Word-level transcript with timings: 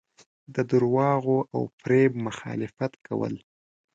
د 0.55 0.57
درواغو 0.71 1.39
او 1.55 1.61
فریب 1.79 2.11
مخالفت 2.27 2.93
کول. 3.07 3.35